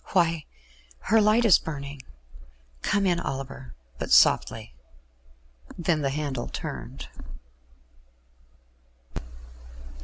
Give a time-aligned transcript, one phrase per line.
[0.13, 0.45] "Why,
[0.97, 2.01] her light is burning.
[2.81, 4.73] Come in, Oliver, but softly."
[5.77, 7.07] Then the handle turned.